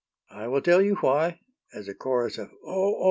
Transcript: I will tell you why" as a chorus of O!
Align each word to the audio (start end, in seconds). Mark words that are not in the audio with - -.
I 0.31 0.47
will 0.47 0.63
tell 0.63 0.81
you 0.81 0.95
why" 0.95 1.41
as 1.75 1.87
a 1.87 1.93
chorus 1.93 2.39
of 2.39 2.49
O! 2.65 2.97